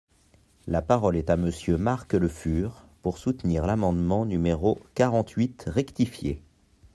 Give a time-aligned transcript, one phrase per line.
[0.65, 6.41] La parole est à Monsieur Marc Le Fur, pour soutenir l’amendement numéro quarante-huit rectifié.